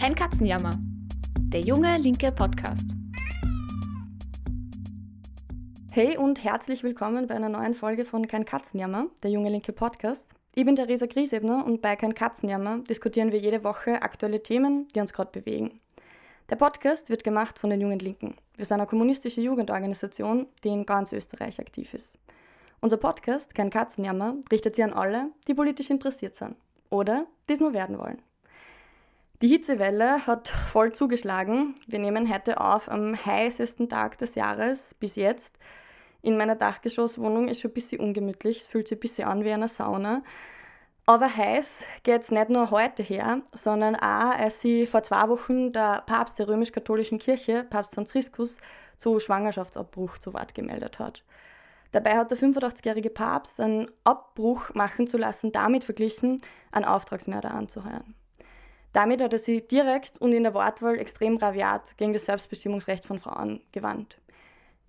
[0.00, 0.78] Kein Katzenjammer.
[1.52, 2.88] Der junge linke Podcast.
[5.90, 10.34] Hey und herzlich willkommen bei einer neuen Folge von Kein Katzenjammer, der junge linke Podcast.
[10.54, 15.00] Ich bin Theresa Griesebner und bei Kein Katzenjammer diskutieren wir jede Woche aktuelle Themen, die
[15.00, 15.82] uns gerade bewegen.
[16.48, 18.36] Der Podcast wird gemacht von den Jungen Linken.
[18.56, 22.18] Wir sind eine kommunistische Jugendorganisation, die in ganz Österreich aktiv ist.
[22.80, 26.56] Unser Podcast, Kein Katzenjammer, richtet sich an alle, die politisch interessiert sind
[26.88, 28.22] oder die es nur werden wollen.
[29.42, 31.74] Die Hitzewelle hat voll zugeschlagen.
[31.86, 35.58] Wir nehmen heute auf am heißesten Tag des Jahres bis jetzt.
[36.20, 38.58] In meiner Dachgeschosswohnung ist schon ein bisschen ungemütlich.
[38.58, 40.22] Es fühlt sich ein bisschen an wie eine Sauna.
[41.06, 45.72] Aber heiß geht es nicht nur heute her, sondern auch, als sie vor zwei Wochen
[45.72, 48.58] der Papst der römisch-katholischen Kirche, Papst Franziskus,
[48.98, 51.24] zu Schwangerschaftsabbruch zu Wort gemeldet hat.
[51.92, 58.14] Dabei hat der 85-jährige Papst einen Abbruch machen zu lassen damit verglichen, einen Auftragsmörder anzuheuern.
[58.92, 63.20] Damit hat er sich direkt und in der Wortwahl extrem raviat gegen das Selbstbestimmungsrecht von
[63.20, 64.18] Frauen gewandt.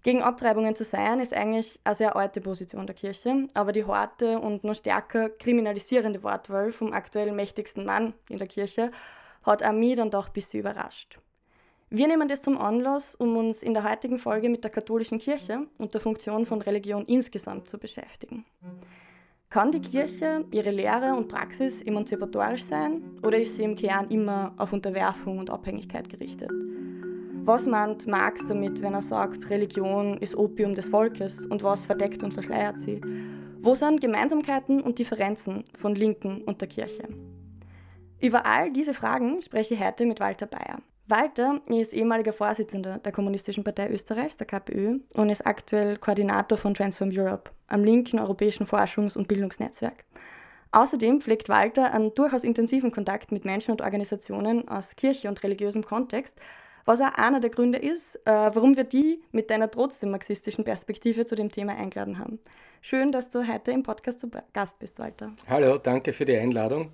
[0.03, 4.39] Gegen Abtreibungen zu sein, ist eigentlich eine sehr alte Position der Kirche, aber die harte
[4.39, 8.89] und noch stärker kriminalisierende Wortwahl vom aktuell mächtigsten Mann in der Kirche
[9.43, 11.19] hat auch mich dann doch ein bisschen überrascht.
[11.91, 15.67] Wir nehmen das zum Anlass, um uns in der heutigen Folge mit der katholischen Kirche
[15.77, 18.45] und der Funktion von Religion insgesamt zu beschäftigen.
[19.51, 24.53] Kann die Kirche, ihre Lehre und Praxis emanzipatorisch sein oder ist sie im Kern immer
[24.57, 26.49] auf Unterwerfung und Abhängigkeit gerichtet?
[27.43, 32.23] Was meint Marx damit, wenn er sagt, Religion ist Opium des Volkes und was verdeckt
[32.23, 33.01] und verschleiert sie?
[33.59, 37.09] Wo sind Gemeinsamkeiten und Differenzen von Linken und der Kirche?
[38.21, 40.77] Über all diese Fragen spreche ich heute mit Walter Bayer.
[41.07, 46.73] Walter ist ehemaliger Vorsitzender der Kommunistischen Partei Österreichs, der KPÖ, und ist aktuell Koordinator von
[46.73, 50.05] Transform Europe, am linken europäischen Forschungs- und Bildungsnetzwerk.
[50.71, 55.83] Außerdem pflegt Walter einen durchaus intensiven Kontakt mit Menschen und Organisationen aus Kirche und religiösem
[55.83, 56.39] Kontext,
[56.85, 61.25] was auch einer der Gründe ist, äh, warum wir die mit deiner trotzdem marxistischen Perspektive
[61.25, 62.39] zu dem Thema eingeladen haben.
[62.81, 65.33] Schön, dass du heute im Podcast zu Gast bist, Walter.
[65.47, 66.91] Hallo, danke für die Einladung.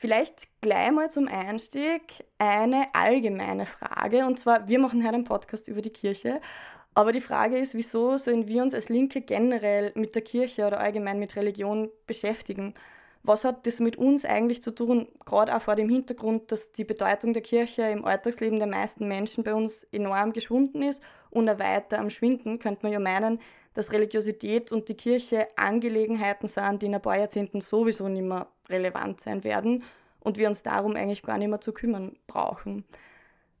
[0.00, 4.26] Vielleicht gleich mal zum Einstieg eine allgemeine Frage.
[4.26, 6.40] Und zwar, wir machen heute einen Podcast über die Kirche.
[6.94, 10.78] Aber die Frage ist, wieso sollen wir uns als Linke generell mit der Kirche oder
[10.78, 12.74] allgemein mit Religion beschäftigen?
[13.24, 16.84] Was hat das mit uns eigentlich zu tun, gerade auch vor dem Hintergrund, dass die
[16.84, 21.58] Bedeutung der Kirche im Alltagsleben der meisten Menschen bei uns enorm geschwunden ist und auch
[21.58, 23.40] weiter am Schwinden, könnte man ja meinen,
[23.78, 28.48] dass Religiosität und die Kirche Angelegenheiten sind, die in ein paar Jahrzehnten sowieso nicht mehr
[28.68, 29.84] relevant sein werden
[30.18, 32.82] und wir uns darum eigentlich gar nicht mehr zu kümmern brauchen.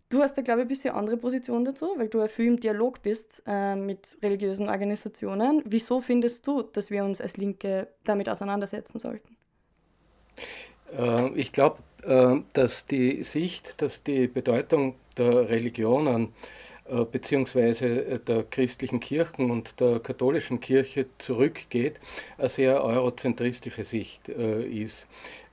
[0.08, 2.58] Du hast da, glaube ich, ein bisschen andere Position dazu, weil du ja viel im
[2.58, 5.62] Dialog bist äh, mit religiösen Organisationen.
[5.64, 9.36] Wieso findest du, dass wir uns als Linke damit auseinandersetzen sollten?
[10.98, 16.32] Äh, ich glaube, äh, dass die Sicht, dass die Bedeutung der Religionen
[17.10, 22.00] beziehungsweise äh, der christlichen Kirchen und der katholischen Kirche zurückgeht,
[22.38, 25.06] eine sehr eurozentristische Sicht äh, ist.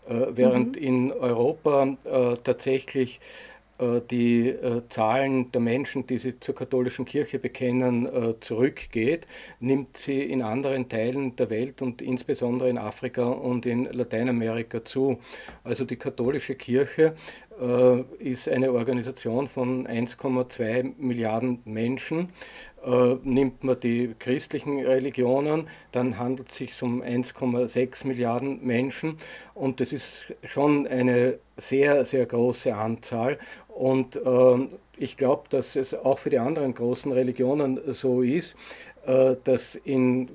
[0.07, 0.84] während mhm.
[0.84, 1.97] in Europa
[2.44, 3.19] tatsächlich
[4.12, 4.56] die
[4.88, 8.07] Zahlen der Menschen, die sich zur katholischen Kirche bekennen,
[8.40, 9.28] zurückgeht,
[9.59, 15.19] nimmt sie in anderen Teilen der Welt und insbesondere in Afrika und in Lateinamerika zu.
[15.63, 17.44] Also die katholische Kirche äh,
[18.19, 22.29] ist eine Organisation von 1,2 Milliarden Menschen.
[22.85, 29.17] Äh, nimmt man die christlichen Religionen, dann handelt es sich um 1,6 Milliarden Menschen
[29.55, 33.39] und das ist schon eine sehr, sehr große Anzahl.
[33.69, 34.67] Und äh,
[34.97, 38.55] ich glaube, dass es auch für die anderen großen Religionen so ist,
[39.07, 40.29] äh, dass in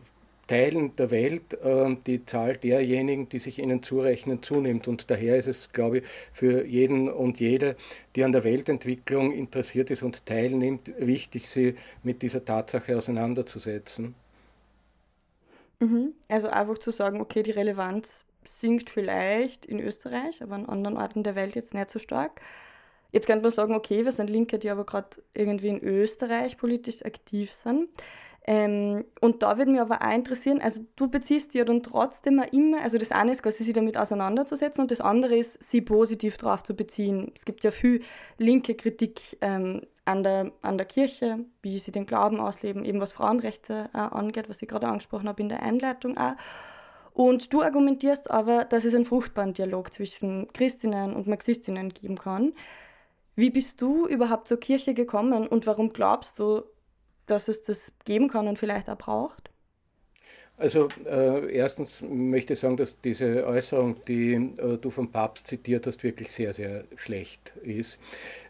[0.51, 4.89] Teilen der Welt äh, die Zahl derjenigen, die sich ihnen zurechnen, zunimmt.
[4.89, 7.77] Und daher ist es, glaube ich, für jeden und jede,
[8.17, 14.17] die an der Weltentwicklung interessiert ist und teilnimmt, wichtig, sie mit dieser Tatsache auseinanderzusetzen.
[15.79, 16.15] Mhm.
[16.29, 21.23] Also einfach zu sagen, okay, die Relevanz sinkt vielleicht in Österreich, aber an anderen Orten
[21.23, 22.41] der Welt jetzt nicht so stark.
[23.13, 27.05] Jetzt könnte man sagen, okay, wir sind Linke, die aber gerade irgendwie in Österreich politisch
[27.05, 27.89] aktiv sind.
[28.47, 32.81] Ähm, und da würde mich aber auch interessieren, also du beziehst ja dann trotzdem immer,
[32.81, 36.63] also das eine ist quasi sich damit auseinanderzusetzen und das andere ist, sie positiv darauf
[36.63, 37.33] zu beziehen.
[37.35, 38.03] Es gibt ja viel
[38.39, 43.13] linke Kritik ähm, an, der, an der Kirche, wie sie den Glauben ausleben, eben was
[43.13, 46.33] Frauenrechte äh, angeht, was ich gerade angesprochen habe in der Einleitung auch.
[47.13, 52.53] Und du argumentierst aber, dass es einen fruchtbaren Dialog zwischen Christinnen und Marxistinnen geben kann.
[53.37, 56.63] Wie bist du überhaupt zur Kirche gekommen und warum glaubst du,
[57.31, 59.51] dass es das geben kann und vielleicht auch braucht?
[60.61, 65.87] Also äh, erstens möchte ich sagen, dass diese Äußerung, die äh, du vom Papst zitiert
[65.87, 67.99] hast, wirklich sehr, sehr schlecht ist,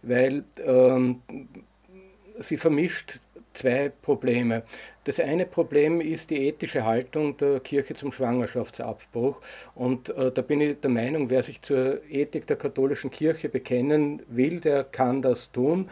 [0.03, 1.23] weil ähm,
[2.41, 3.21] sie vermischt
[3.53, 4.65] zwei Probleme.
[5.05, 9.41] Das eine Problem ist die ethische Haltung der Kirche zum Schwangerschaftsabbruch.
[9.75, 14.23] Und äh, da bin ich der Meinung, wer sich zur Ethik der katholischen Kirche bekennen
[14.29, 15.89] will, der kann das tun.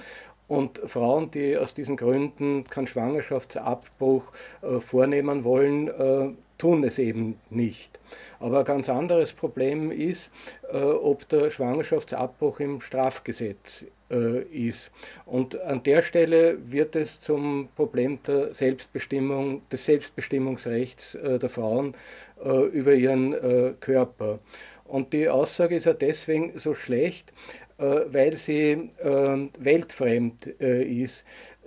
[0.49, 7.39] Und Frauen, die aus diesen Gründen keinen Schwangerschaftsabbruch äh, vornehmen wollen, äh, tun es eben
[7.51, 7.99] nicht.
[8.41, 10.31] Aber ein ganz anderes Problem ist,
[10.73, 14.91] äh, ob der Schwangerschaftsabbruch im Strafgesetz äh, ist.
[15.27, 21.95] Und an der Stelle wird es zum Problem der Selbstbestimmung, des Selbstbestimmungsrechts äh, der Frauen
[22.43, 24.39] äh, über ihren Körper.
[24.85, 27.35] Und die Aussage ist ja deswegen so schlecht,
[27.79, 31.25] weil sie ähm, weltfremd äh, ist.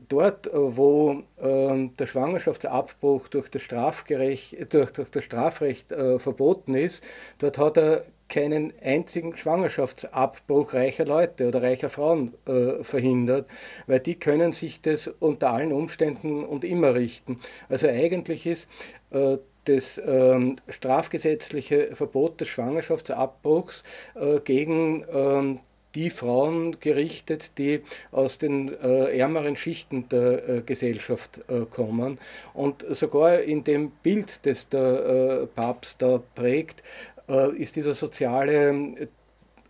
[0.10, 5.88] Dort, äh, wo ähm, der Schwangerschaftsabbruch durch das, Strafgerecht, durch, durch das Strafrecht
[6.18, 7.04] verboten ist,
[7.40, 13.46] dort hat er keinen einzigen Schwangerschaftsabbruch reicher Leute oder reicher Frauen äh, verhindert,
[13.88, 17.42] weil die können sich das unter allen Umständen und immer richten.
[17.68, 18.69] Also eigentlich ist
[19.12, 23.84] äh, das ähm, strafgesetzliche Verbot des Schwangerschaftsabbruchs
[24.16, 25.60] äh, gegen ähm,
[25.95, 32.19] die Frauen gerichtet, die aus den äh, ärmeren Schichten der äh, Gesellschaft äh, kommen.
[32.53, 36.83] Und sogar in dem Bild, das der äh, Papst da prägt,
[37.27, 39.07] äh, ist dieser soziale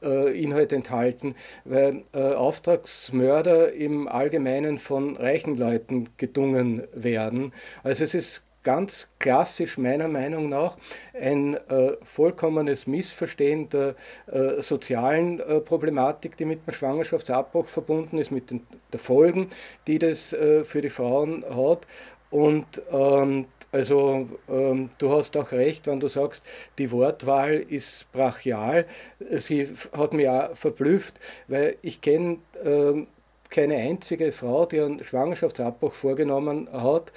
[0.03, 7.53] äh, Inhalt enthalten, weil Auftragsmörder im Allgemeinen von reichen Leuten gedungen werden.
[7.83, 10.78] Also es ist ganz klassisch meiner Meinung nach
[11.19, 13.96] ein äh, vollkommenes Missverstehen der
[14.28, 19.50] äh, sozialen äh, Problematik, die mit dem Schwangerschaftsabbruch verbunden ist, mit den der Folgen,
[19.88, 21.88] die das äh, für die Frauen hat.
[22.30, 26.44] Und ähm, also ähm, du hast auch recht, wenn du sagst,
[26.78, 28.86] die Wortwahl ist brachial.
[29.30, 33.07] Sie hat mich auch verblüfft, weil ich kenne ähm,
[33.50, 37.12] keine einzige Frau, die einen Schwangerschaftsabbruch vorgenommen hat,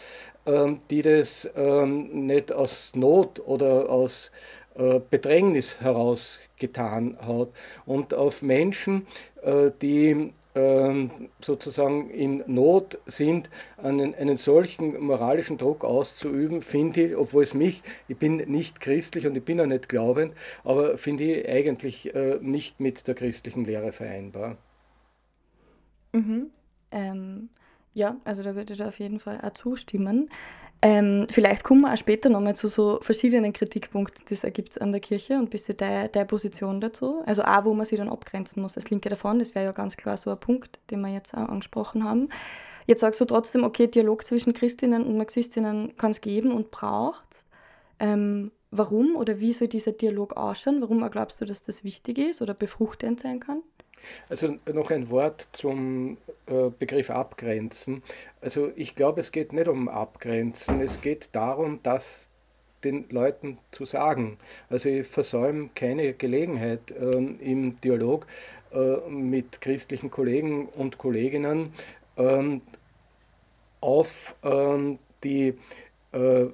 [0.47, 4.31] die das ähm, nicht aus Not oder aus
[4.75, 7.49] äh, Bedrängnis heraus getan hat.
[7.87, 9.07] Und auf Menschen,
[9.43, 11.11] äh, die ähm,
[11.41, 17.83] sozusagen in Not sind, einen, einen solchen moralischen Druck auszuüben, finde ich, obwohl es mich,
[18.09, 22.39] ich bin nicht christlich und ich bin auch nicht glaubend, aber finde ich eigentlich äh,
[22.41, 24.57] nicht mit der christlichen Lehre vereinbar.
[26.13, 26.51] Mhm.
[26.93, 27.49] Ähm,
[27.95, 30.29] ja, also da würde ich da auf jeden Fall auch zustimmen.
[30.83, 34.93] Ähm, vielleicht kommen wir auch später nochmal zu so verschiedenen Kritikpunkten, die es ergibt an
[34.93, 37.23] der Kirche und ein bisschen deine, deine Position dazu.
[37.25, 39.39] Also auch, wo man sich dann abgrenzen muss als Linke davon.
[39.39, 42.29] Das wäre ja ganz klar so ein Punkt, den wir jetzt auch angesprochen haben.
[42.87, 47.47] Jetzt sagst du trotzdem, okay, Dialog zwischen Christinnen und Marxistinnen kann es geben und braucht
[47.99, 50.81] ähm, Warum oder wie soll dieser Dialog ausschauen?
[50.81, 53.63] Warum glaubst du, dass das wichtig ist oder befruchtend sein kann?
[54.29, 56.17] Also noch ein Wort zum
[56.47, 58.03] äh, Begriff Abgrenzen.
[58.41, 62.29] Also ich glaube, es geht nicht um Abgrenzen, es geht darum, dass
[62.85, 64.39] den Leuten zu sagen.
[64.69, 68.27] Also ich versäume keine Gelegenheit ähm, im Dialog
[68.73, 71.73] äh, mit christlichen Kollegen und Kolleginnen
[72.17, 72.61] ähm,
[73.81, 75.55] auf ähm, die
[76.13, 76.47] äh,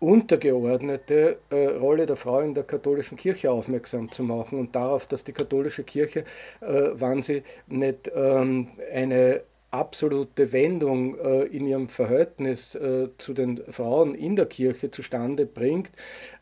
[0.00, 5.24] untergeordnete äh, Rolle der Frau in der katholischen Kirche aufmerksam zu machen und darauf, dass
[5.24, 6.20] die katholische Kirche,
[6.60, 13.62] äh, wann sie nicht ähm, eine absolute Wendung äh, in ihrem Verhältnis äh, zu den
[13.68, 15.90] Frauen in der Kirche zustande bringt,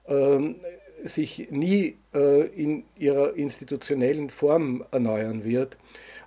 [0.07, 0.57] ähm,
[1.05, 5.77] sich nie äh, in ihrer institutionellen Form erneuern wird.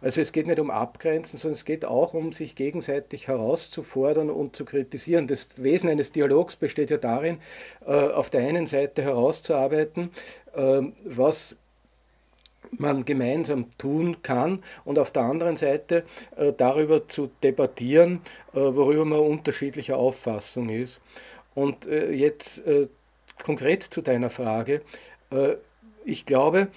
[0.01, 4.55] Also es geht nicht um Abgrenzen, sondern es geht auch um sich gegenseitig herauszufordern und
[4.55, 5.27] zu kritisieren.
[5.27, 7.39] Das Wesen eines Dialogs besteht ja darin,
[7.85, 10.11] äh, auf der einen Seite herauszuarbeiten,
[10.55, 11.57] äh, was
[12.71, 16.03] man gemeinsam tun kann und auf der anderen Seite
[16.35, 18.21] äh, darüber zu debattieren,
[18.53, 21.01] worüber man unterschiedlicher Auffassung ist.
[21.55, 22.61] Und jetzt
[23.43, 24.81] konkret zu deiner Frage.
[26.05, 26.67] Ich glaube, äh,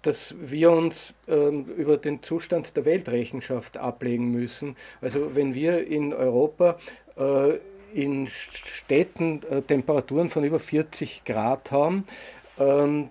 [0.00, 4.76] dass wir uns ähm, über den Zustand der Weltrechenschaft ablegen müssen.
[5.02, 6.78] Also wenn wir in Europa
[7.16, 7.58] äh,
[7.92, 12.06] in Städten äh, Temperaturen von über 40 Grad haben,
[12.58, 13.10] ähm,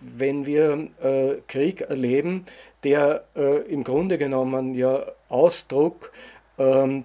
[0.00, 0.88] wenn wir
[1.46, 2.44] Krieg erleben,
[2.82, 3.24] der
[3.68, 6.12] im Grunde genommen ja Ausdruck
[6.58, 7.04] ähm,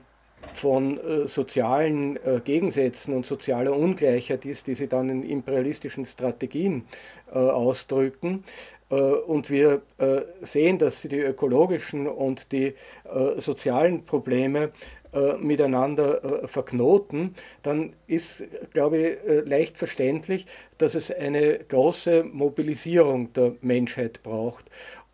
[0.54, 6.86] von sozialen Gegensätzen und sozialer Ungleichheit ist, die sie dann in imperialistischen Strategien
[7.32, 14.72] ausdrücken, äh, und wir äh, sehen, dass die ökologischen und die äh, sozialen Probleme
[15.16, 20.46] äh, miteinander äh, verknoten, dann ist, glaube ich, äh, leicht verständlich,
[20.78, 24.66] dass es eine große Mobilisierung der Menschheit braucht.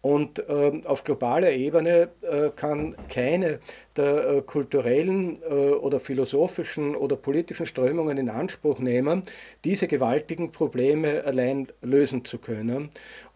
[0.02, 3.60] Und ähm, auf globaler Ebene äh, kann keine
[3.98, 9.24] der äh, kulturellen äh, oder philosophischen oder politischen Strömungen in Anspruch nehmen,
[9.64, 12.90] diese gewaltigen Probleme allein lösen zu können.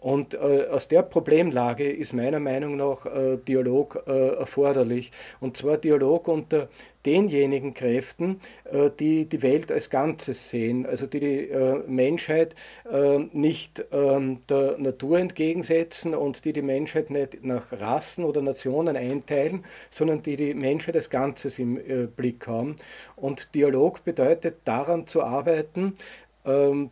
[0.05, 5.09] Und äh, aus der Problemlage ist meiner Meinung nach äh, Dialog äh, erforderlich.
[5.39, 6.69] Und zwar Dialog unter
[7.07, 8.39] denjenigen Kräften,
[8.71, 11.49] äh, die die Welt als Ganzes sehen, also die die
[11.87, 12.53] Menschheit
[13.31, 19.65] nicht ähm, der Natur entgegensetzen und die die Menschheit nicht nach Rassen oder Nationen einteilen,
[19.89, 21.79] sondern die die Menschheit als Ganzes im
[22.15, 22.75] Blick haben.
[23.15, 25.95] Und Dialog bedeutet daran zu arbeiten,
[26.45, 26.91] ähm,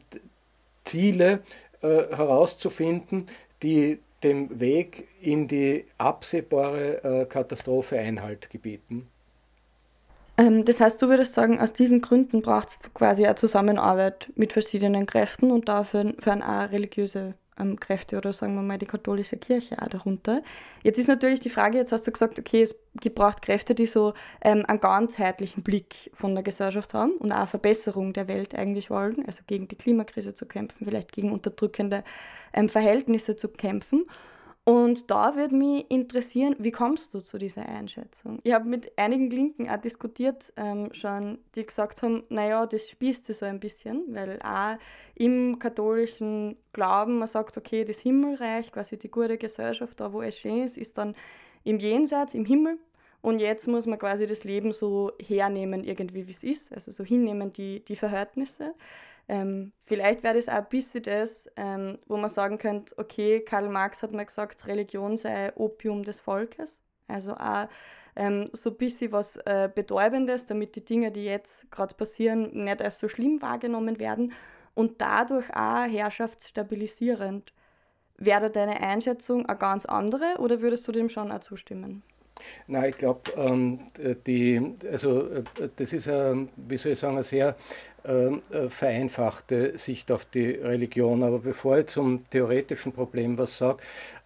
[0.84, 1.40] Ziele
[1.82, 3.26] äh, herauszufinden,
[3.62, 9.08] die dem Weg in die absehbare äh, Katastrophe Einhalt gebieten.
[10.38, 14.54] Ähm, das heißt, du würdest sagen, aus diesen Gründen braucht es quasi eine Zusammenarbeit mit
[14.54, 19.38] verschiedenen Kräften und dafür für eine religiöse ähm, Kräfte oder sagen wir mal die katholische
[19.38, 20.42] Kirche auch darunter.
[20.84, 22.76] Jetzt ist natürlich die Frage, jetzt hast du gesagt, okay, es
[23.16, 27.48] braucht Kräfte, die so ähm, einen ganzheitlichen Blick von der Gesellschaft haben und auch eine
[27.48, 32.04] Verbesserung der Welt eigentlich wollen, also gegen die Klimakrise zu kämpfen, vielleicht gegen unterdrückende
[32.54, 34.06] ähm, Verhältnisse zu kämpfen.
[34.66, 38.40] Und da würde mich interessieren, wie kommst du zu dieser Einschätzung?
[38.44, 43.26] Ich habe mit einigen Linken auch diskutiert, ähm, schon, die gesagt haben, naja, das spießt
[43.26, 44.78] so ein bisschen, weil auch
[45.16, 50.40] im katholischen Glauben man sagt, okay, das Himmelreich, quasi die gute Gesellschaft, da wo es
[50.40, 51.14] schön ist, ist dann
[51.66, 52.78] im Jenseits, im Himmel.
[53.22, 57.04] Und jetzt muss man quasi das Leben so hernehmen, irgendwie wie es ist, also so
[57.04, 58.76] hinnehmen die, die Verhältnisse.
[59.28, 63.70] Ähm, vielleicht wäre das auch ein bisschen das, ähm, wo man sagen könnte, okay, Karl
[63.70, 66.82] Marx hat mal gesagt, Religion sei Opium des Volkes.
[67.08, 67.68] Also auch
[68.16, 72.82] ähm, so ein bisschen was äh, Betäubendes, damit die Dinge, die jetzt gerade passieren, nicht
[72.82, 74.34] als so schlimm wahrgenommen werden
[74.74, 77.54] und dadurch auch herrschaftsstabilisierend.
[78.18, 82.04] Wäre deine Einschätzung eine ganz andere oder würdest du dem schon auch zustimmen?
[82.68, 83.80] Nein, ich glaube, ähm,
[84.92, 85.44] also äh,
[85.76, 87.56] das ist, ein, wie soll ich sagen, eine sehr
[88.06, 91.24] ähm, äh, vereinfachte Sicht auf die Religion.
[91.24, 93.82] Aber bevor ich zum theoretischen Problem was sage,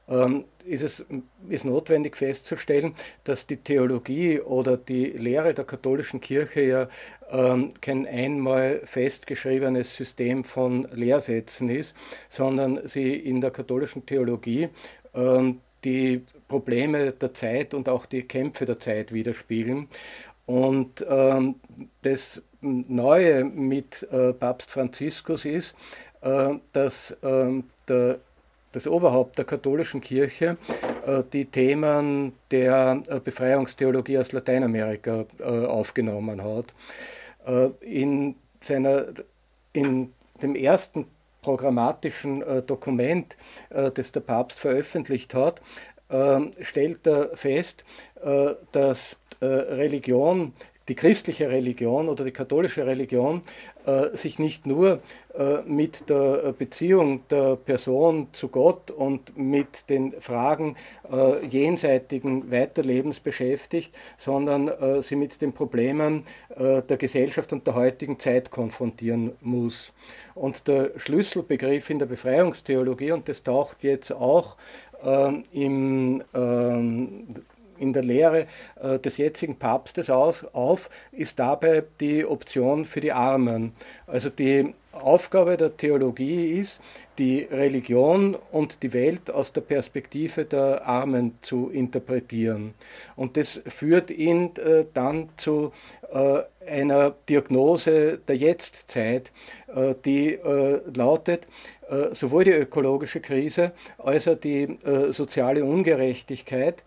[0.08, 1.06] ähm, ist es
[1.50, 6.90] ist notwendig festzustellen, dass die Theologie oder die Lehre der katholischen Kirche ja
[7.30, 11.96] ähm, kein einmal festgeschriebenes System von Lehrsätzen ist,
[12.30, 14.70] sondern sie in der katholischen Theologie
[15.14, 19.88] ähm, die Probleme der Zeit und auch die Kämpfe der Zeit widerspiegeln.
[20.46, 21.56] Und ähm,
[22.04, 25.76] das Neue mit äh, Papst Franziskus ist,
[26.22, 28.20] äh, dass äh, der,
[28.72, 30.58] das Oberhaupt der katholischen Kirche
[31.06, 36.74] äh, die Themen der äh, Befreiungstheologie aus Lateinamerika äh, aufgenommen hat.
[37.82, 39.06] in, seiner,
[39.72, 41.06] in dem ersten
[41.48, 43.38] programmatischen Dokument,
[43.70, 45.62] das der Papst veröffentlicht hat,
[46.62, 47.86] stellt er fest,
[48.74, 50.52] dass Religion
[50.88, 53.42] die christliche Religion oder die katholische Religion
[53.86, 55.00] äh, sich nicht nur äh,
[55.66, 60.76] mit der Beziehung der Person zu Gott und mit den Fragen
[61.12, 66.26] äh, jenseitigen Weiterlebens beschäftigt, sondern äh, sie mit den Problemen
[66.56, 69.94] äh, der Gesellschaft und der heutigen Zeit konfrontieren muss.
[70.36, 74.58] Und der Schlüsselbegriff in der Befreiungstheologie, und das taucht jetzt auch
[75.04, 77.28] ähm, im ähm,
[77.80, 78.48] in der Lehre
[78.82, 83.74] äh, des jetzigen Papstes aus, auf, ist dabei die Option für die Armen.
[84.08, 86.82] Also die Aufgabe der Theologie ist,
[87.18, 92.74] die Religion und die Welt aus der Perspektive der Armen zu interpretieren.
[93.16, 95.72] Und das führt ihn äh, dann zu
[96.12, 99.32] äh, einer Diagnose der Jetztzeit,
[99.74, 101.48] äh, die äh, lautet,
[101.90, 106.84] äh, sowohl die ökologische Krise als auch die äh, soziale Ungerechtigkeit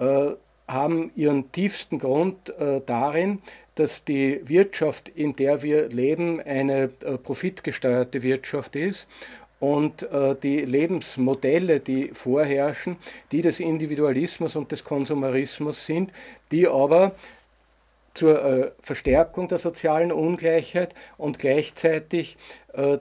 [0.00, 0.34] äh,
[0.66, 3.42] haben ihren tiefsten Grund äh, darin,
[3.74, 9.06] dass die Wirtschaft, in der wir leben, eine äh, profitgesteuerte Wirtschaft ist
[9.58, 10.08] und
[10.42, 12.96] die Lebensmodelle, die vorherrschen,
[13.30, 16.14] die des Individualismus und des Konsumerismus sind,
[16.50, 17.14] die aber
[18.14, 22.38] zur Verstärkung der sozialen Ungleichheit und gleichzeitig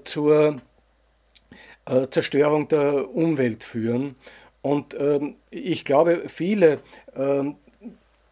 [0.03, 0.61] zur
[2.11, 4.17] Zerstörung der Umwelt führen.
[4.61, 6.79] Und ähm, ich glaube, viele
[7.15, 7.55] ähm,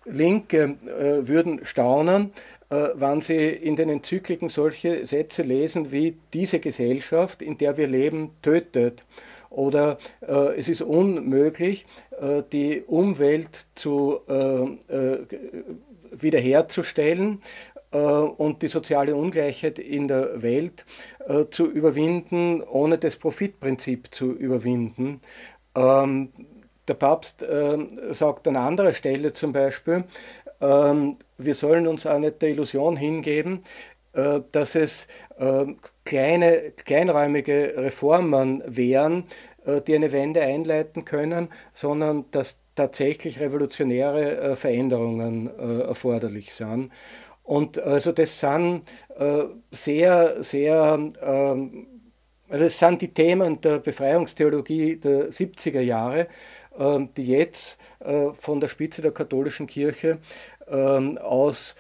[0.06, 2.32] Linke äh, würden staunen,
[2.70, 7.88] äh, wenn sie in den Enzykliken solche Sätze lesen wie diese Gesellschaft, in der wir
[7.88, 9.06] leben, tötet.
[9.50, 11.86] Oder äh, es ist unmöglich,
[12.20, 15.20] äh, die Umwelt zu äh, äh,
[16.12, 17.42] wiederherzustellen
[17.90, 20.86] und die soziale Ungleichheit in der Welt
[21.52, 25.22] zu überwinden, ohne das Profitprinzip zu überwinden.
[25.78, 26.30] Ähm,
[26.88, 27.46] der Papst
[28.12, 30.06] sagt an anderer Stelle zum Beispiel,
[30.62, 33.60] ähm, wir sollen uns auch nicht der Illusion hingeben,
[34.14, 35.06] dass es
[36.06, 39.26] kleine, kleinräumige Reformen wären,
[39.68, 46.92] äh, die eine Wende einleiten können, sondern dass tatsächlich revolutionäre äh, Veränderungen äh, erforderlich sind.
[47.44, 48.82] Und also das sind
[49.72, 51.88] sehr, sehr, ähm,
[52.50, 56.28] also es sind die Themen der Befreiungstheologie der 70er Jahre,
[56.78, 57.78] ähm, die jetzt
[58.34, 60.20] von der Spitze der katholischen Kirche
[60.68, 61.76] ähm, aus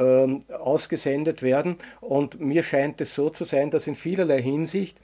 [0.00, 1.74] ausgesendet werden.
[2.00, 4.96] Und mir scheint es so zu sein, dass in vielerlei Hinsicht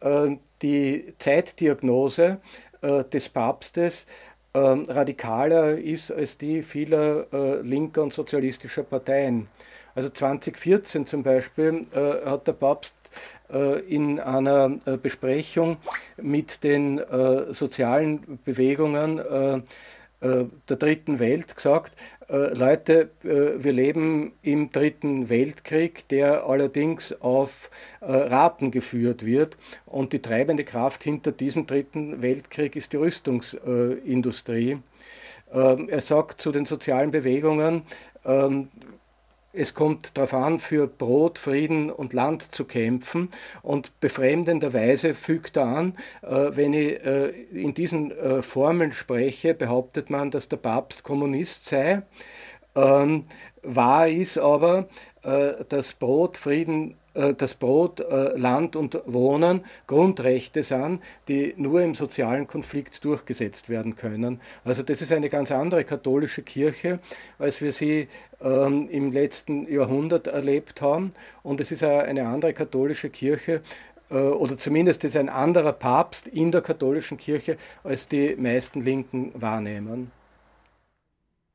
[0.00, 2.40] äh, die Zeitdiagnose
[2.82, 4.06] äh, des Papstes
[4.54, 9.48] ähm, radikaler ist als die vieler äh, linker und sozialistischer Parteien.
[9.94, 12.94] Also 2014 zum Beispiel hat der Papst
[13.88, 14.68] in einer
[15.02, 15.78] Besprechung
[16.16, 17.00] mit den
[17.50, 19.20] sozialen Bewegungen
[20.20, 21.94] äh, der dritten Welt gesagt,
[22.28, 27.70] äh, Leute, äh, wir leben im dritten Weltkrieg, der allerdings auf
[28.02, 34.78] Raten geführt wird und die treibende Kraft hinter diesem dritten Weltkrieg ist die Rüstungsindustrie.
[35.52, 37.82] Ähm, er sagt zu den sozialen Bewegungen,
[38.24, 38.68] ähm,
[39.52, 43.30] es kommt darauf an, für Brot, Frieden und Land zu kämpfen.
[43.62, 50.10] Und befremdenderweise fügt er an, äh, wenn ich äh, in diesen äh, Formeln spreche, behauptet
[50.10, 52.02] man, dass der Papst Kommunist sei.
[52.76, 53.24] Ähm,
[53.62, 54.88] wahr ist aber,
[55.68, 62.46] dass Brot, Frieden das Brot, äh, Land und Wohnen Grundrechte sind, die nur im sozialen
[62.46, 64.40] Konflikt durchgesetzt werden können.
[64.64, 67.00] Also das ist eine ganz andere katholische Kirche,
[67.38, 68.08] als wir sie
[68.40, 71.12] ähm, im letzten Jahrhundert erlebt haben.
[71.42, 73.62] Und es ist eine andere katholische Kirche,
[74.10, 79.32] äh, oder zumindest ist ein anderer Papst in der katholischen Kirche, als die meisten Linken
[79.34, 80.10] wahrnehmen.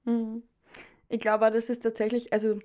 [0.06, 0.44] Mhm.
[1.08, 2.60] Ich glaube, das ist tatsächlich, also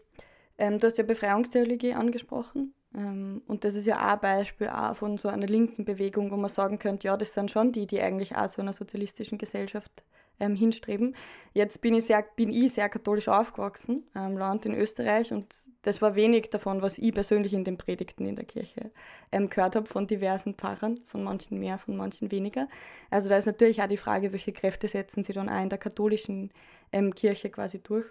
[0.58, 2.74] ähm, du hast ja Befreiungstheologie angesprochen.
[2.94, 6.36] Ähm, und das ist ja auch ein Beispiel auch von so einer linken Bewegung, wo
[6.36, 10.04] man sagen könnte, ja, das sind schon die, die eigentlich auch zu einer sozialistischen Gesellschaft
[10.40, 11.14] ähm, hinstreben.
[11.52, 16.02] Jetzt bin ich sehr, bin ich sehr katholisch aufgewachsen im Land in Österreich und das
[16.02, 18.90] war wenig davon, was ich persönlich in den Predigten in der Kirche
[19.30, 22.68] ähm, gehört habe von diversen Pfarrern, von manchen mehr, von manchen weniger.
[23.10, 25.78] Also da ist natürlich auch die Frage, welche Kräfte setzen sie dann auch in der
[25.78, 26.50] katholischen
[26.92, 28.06] ähm, Kirche quasi durch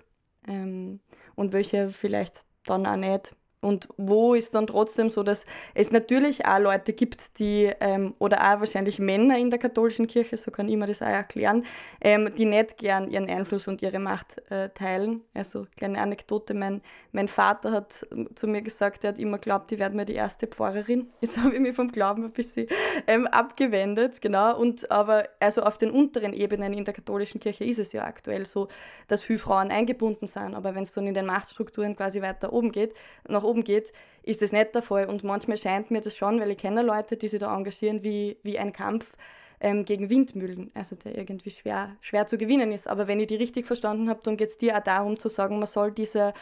[0.48, 1.00] ähm,
[1.36, 3.36] und welche vielleicht dann auch nicht.
[3.62, 8.40] Und wo ist dann trotzdem so, dass es natürlich auch Leute gibt, die, ähm, oder
[8.40, 11.66] auch wahrscheinlich Männer in der katholischen Kirche, so kann ich mir das auch erklären,
[12.00, 15.24] ähm, die nicht gern ihren Einfluss und ihre Macht äh, teilen.
[15.34, 19.80] Also, kleine Anekdote: mein, mein Vater hat zu mir gesagt, er hat immer geglaubt, ich
[19.80, 21.12] werde mir die erste Pfarrerin.
[21.20, 22.68] Jetzt habe ich mich vom Glauben ein bisschen
[23.08, 24.58] ähm, abgewendet, genau.
[24.58, 28.46] Und aber, also auf den unteren Ebenen in der katholischen Kirche ist es ja aktuell
[28.46, 28.70] so,
[29.10, 30.56] dass viele Frauen eingebunden sind.
[30.56, 32.94] Aber wenn es dann in den Machtstrukturen quasi weiter oben geht,
[33.28, 35.06] nach oben geht, ist das nicht der Fall.
[35.06, 38.38] Und manchmal scheint mir das schon, weil ich kenne Leute, die sich da engagieren, wie,
[38.44, 39.16] wie ein Kampf
[39.60, 42.88] ähm, gegen Windmühlen, also der irgendwie schwer, schwer zu gewinnen ist.
[42.88, 45.60] Aber wenn ich die richtig verstanden habe, dann geht es dir auch darum zu sagen,
[45.60, 46.34] man soll diese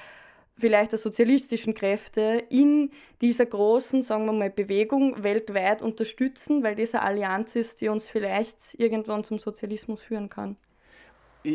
[0.59, 2.91] vielleicht der sozialistischen Kräfte in
[3.21, 8.73] dieser großen, sagen wir mal, Bewegung weltweit unterstützen, weil diese Allianz ist, die uns vielleicht
[8.79, 10.57] irgendwann zum Sozialismus führen kann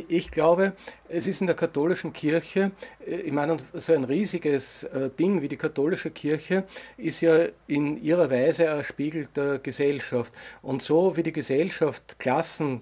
[0.08, 0.72] ich glaube,
[1.08, 2.72] es ist in der katholischen Kirche,
[3.06, 6.64] äh, ich meine, so ein riesiges äh, Ding wie die katholische Kirche
[6.96, 10.32] ist ja in ihrer Weise ein Spiegel der Gesellschaft.
[10.62, 12.80] Und so wie die Gesellschaft Klassen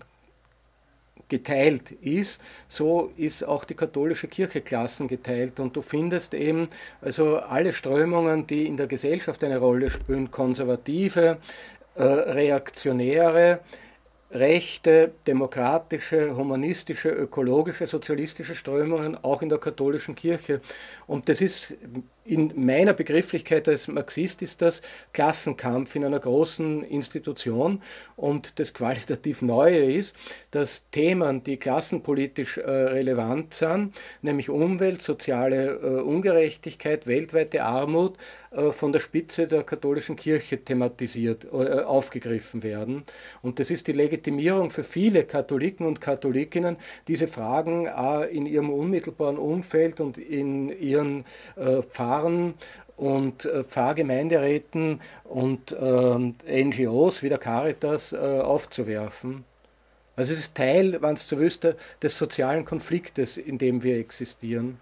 [1.28, 5.60] geteilt ist, so ist auch die katholische Kirche Klassen geteilt.
[5.60, 6.68] Und du findest eben
[7.00, 11.38] also alle Strömungen, die in der Gesellschaft eine Rolle spielen, konservative,
[11.94, 13.60] äh, reaktionäre,
[14.30, 20.60] rechte, demokratische, humanistische, ökologische, sozialistische Strömungen auch in der katholischen Kirche.
[21.06, 21.74] Und das ist
[22.30, 27.82] in meiner Begrifflichkeit als Marxist ist das Klassenkampf in einer großen Institution
[28.16, 30.14] und das qualitativ Neue ist,
[30.52, 38.16] dass Themen, die klassenpolitisch äh, relevant sind, nämlich Umwelt, soziale äh, Ungerechtigkeit, weltweite Armut,
[38.52, 43.04] äh, von der Spitze der katholischen Kirche thematisiert, äh, aufgegriffen werden.
[43.42, 46.76] Und das ist die Legitimierung für viele Katholiken und Katholikinnen,
[47.08, 47.88] diese Fragen
[48.30, 51.24] in ihrem unmittelbaren Umfeld und in ihren
[51.56, 51.82] äh,
[52.20, 52.54] Pfarr Pfarren
[52.96, 59.44] und äh, Pfarrgemeinderäten und äh, NGOs wie der Caritas äh, aufzuwerfen.
[60.16, 64.78] Also es ist Teil, wenn es so wüsste, des sozialen Konfliktes, in dem wir existieren.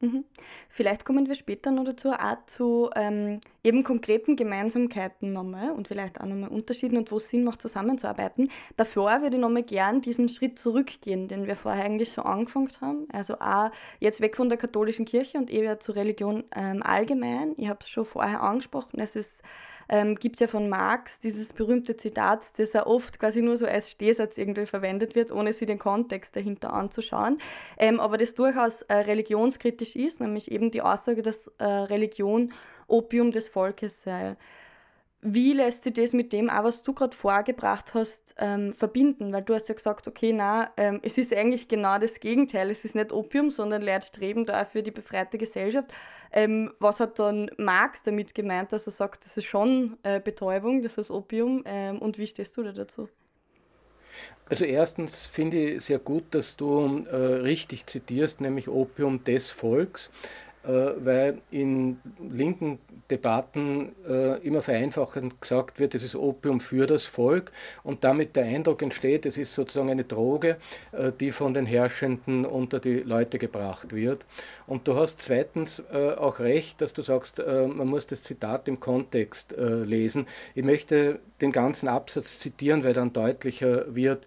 [0.00, 0.24] Mhm.
[0.68, 6.20] Vielleicht kommen wir später noch dazu, auch zu ähm, eben konkreten Gemeinsamkeiten nochmal und vielleicht
[6.20, 8.50] auch nochmal Unterschieden und wo es Sinn macht, zusammenzuarbeiten.
[8.76, 13.06] Davor würde ich nochmal gern diesen Schritt zurückgehen, den wir vorher eigentlich schon angefangen haben.
[13.12, 17.54] Also auch jetzt weg von der katholischen Kirche und eher zur Religion ähm, allgemein.
[17.56, 19.42] Ich habe es schon vorher angesprochen, es ist
[19.88, 23.90] ähm, gibt ja von Marx dieses berühmte Zitat, das ja oft quasi nur so als
[23.90, 27.38] Stehsatz irgendwie verwendet wird, ohne sich den Kontext dahinter anzuschauen,
[27.78, 32.52] ähm, aber das durchaus äh, religionskritisch ist, nämlich eben die Aussage, dass äh, Religion
[32.86, 34.36] Opium des Volkes sei.
[35.26, 39.32] Wie lässt sich das mit dem auch, was du gerade vorgebracht hast, ähm, verbinden?
[39.32, 42.70] Weil du hast ja gesagt, okay, na, ähm, es ist eigentlich genau das Gegenteil.
[42.70, 45.94] Es ist nicht Opium, sondern Leute streben da für die befreite Gesellschaft.
[46.30, 50.82] Ähm, was hat dann Marx damit gemeint, dass er sagt, das ist schon äh, Betäubung,
[50.82, 51.62] das ist Opium?
[51.64, 53.08] Ähm, und wie stehst du da dazu?
[54.50, 60.10] Also erstens finde ich sehr gut, dass du äh, richtig zitierst, nämlich Opium des Volks.
[60.66, 62.78] Äh, weil in linken
[63.10, 68.44] Debatten äh, immer vereinfachend gesagt wird, es ist Opium für das Volk und damit der
[68.44, 70.56] Eindruck entsteht, es ist sozusagen eine Droge,
[70.92, 74.24] äh, die von den Herrschenden unter die Leute gebracht wird.
[74.66, 79.54] Und du hast zweitens auch recht, dass du sagst, man muss das Zitat im Kontext
[79.58, 80.26] lesen.
[80.54, 84.24] Ich möchte den ganzen Absatz zitieren, weil dann deutlicher wird,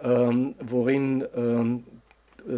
[0.00, 1.84] ähm, worin ähm,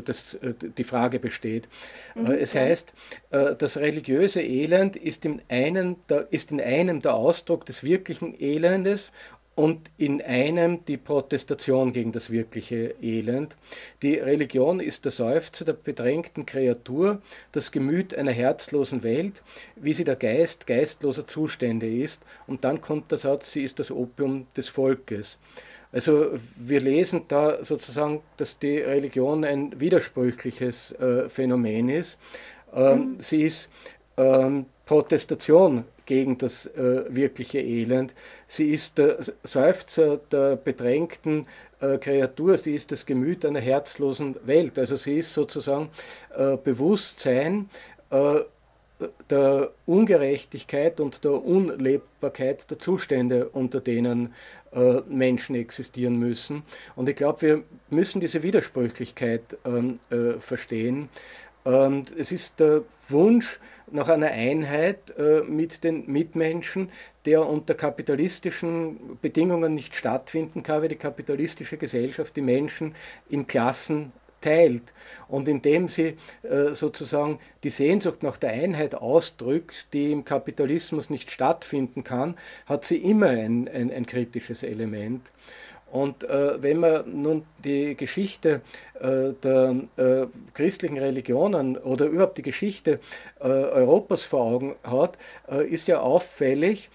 [0.05, 1.69] das, äh, die Frage besteht.
[2.15, 2.93] Mhm, es heißt,
[3.31, 8.39] äh, das religiöse Elend ist in, einem der, ist in einem der Ausdruck des wirklichen
[8.41, 9.13] Elendes
[9.55, 13.57] und in einem die Protestation gegen das wirkliche Elend.
[14.01, 17.21] Die Religion ist der Seufzer der bedrängten Kreatur,
[17.53, 19.43] das Gemüt einer herzlosen Welt,
[19.77, 22.23] wie sie der Geist geistloser Zustände ist.
[22.47, 25.39] Und dann kommt der Satz, sie ist das Opium des Volkes.
[25.93, 32.19] Also wir lesen da sozusagen, dass die Religion ein widersprüchliches äh, Phänomen ist.
[32.75, 33.17] Ähm, mhm.
[33.21, 33.69] Sie ist
[34.17, 38.15] ähm, Protestation gegen das äh, wirkliche Elend.
[38.49, 41.47] Sie ist der Seufzer der bedrängten
[41.81, 44.79] äh, Kreatur, sie ist das Gemüt einer herzlosen Welt.
[44.79, 45.91] Also sie ist sozusagen
[46.37, 47.69] äh, Bewusstsein
[48.11, 48.41] äh,
[49.31, 54.33] der Ungerechtigkeit und der Unlebbarkeit der Zustände, unter denen
[54.75, 56.63] äh, Menschen existieren müssen.
[56.97, 61.09] Und ich glaube, wir müssen diese Widersprüchlichkeit ähm, äh, verstehen.
[61.65, 66.91] Und es ist der Wunsch nach einer Einheit äh, mit den Mitmenschen,
[67.25, 72.95] der unter kapitalistischen Bedingungen nicht stattfinden kann, weil die kapitalistische Gesellschaft die Menschen
[73.29, 74.93] in Klassen teilt
[75.29, 81.31] und indem sie äh, sozusagen die Sehnsucht nach der Einheit ausdrückt, die im Kapitalismus nicht
[81.31, 85.31] stattfinden kann, hat sie immer ein, ein, ein kritisches Element.
[85.93, 88.63] Und äh, wenn man nun die Geschichte
[88.99, 92.99] äh, der äh, christlichen Religionen oder überhaupt die Geschichte
[93.41, 95.19] äh, Europas vor Augen hat,
[95.51, 96.91] äh, ist ja auffällig,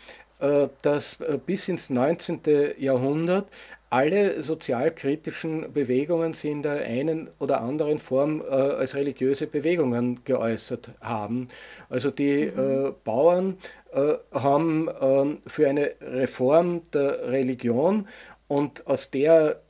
[0.84, 2.42] dass bis ins 19.
[2.78, 3.48] Jahrhundert
[3.90, 10.92] alle sozialkritischen Bewegungen sie in der einen oder anderen Form äh, als religiöse Bewegungen geäußert
[11.00, 11.48] haben.
[11.90, 12.88] Also die mhm.
[12.88, 13.58] äh, Bauern
[13.94, 18.08] äh, haben ähm, für eine Reform der Religion
[18.48, 19.62] und aus der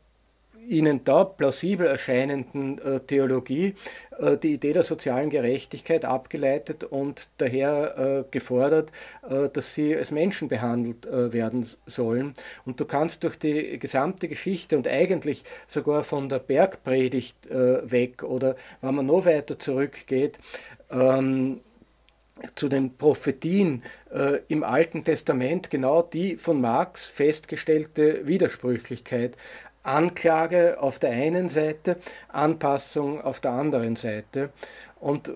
[0.67, 3.75] ihnen da plausibel erscheinenden äh, Theologie
[4.19, 8.91] äh, die Idee der sozialen Gerechtigkeit abgeleitet und daher äh, gefordert,
[9.53, 12.33] dass sie als Menschen behandelt werden sollen.
[12.65, 18.55] Und du kannst durch die gesamte Geschichte und eigentlich sogar von der Bergpredigt weg oder
[18.81, 20.37] wenn man noch weiter zurückgeht,
[20.91, 21.61] ähm,
[22.55, 29.35] zu den Prophetien äh, im Alten Testament genau die von Marx festgestellte Widersprüchlichkeit
[29.87, 31.97] Anklage auf der einen Seite,
[32.29, 34.49] Anpassung auf der anderen Seite.
[34.99, 35.31] Und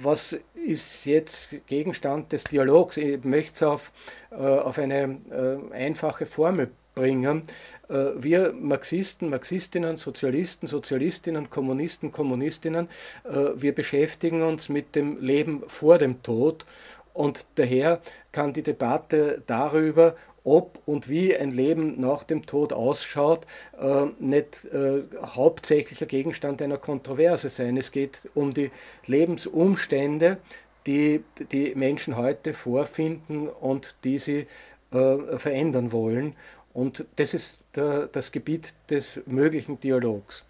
[0.00, 2.96] was ist jetzt Gegenstand des Dialogs?
[2.96, 3.92] Ich möchte es auf,
[4.30, 7.42] äh, auf eine äh, einfache Formel bringen.
[7.88, 12.88] Äh, wir Marxisten, Marxistinnen, Sozialisten, Sozialistinnen, Kommunisten, Kommunistinnen,
[13.24, 16.64] äh, wir beschäftigen uns mit dem Leben vor dem Tod
[17.12, 18.00] und daher
[18.32, 23.46] kann die Debatte darüber, ob und wie ein Leben nach dem Tod ausschaut,
[23.78, 27.76] äh, nicht äh, hauptsächlicher Gegenstand einer Kontroverse sein.
[27.76, 28.70] Es geht um die
[29.06, 30.38] Lebensumstände,
[30.86, 31.22] die
[31.52, 34.46] die Menschen heute vorfinden und die sie
[34.92, 36.34] äh, verändern wollen.
[36.72, 40.44] Und das ist der, das Gebiet des möglichen Dialogs.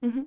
[0.00, 0.26] Mhm.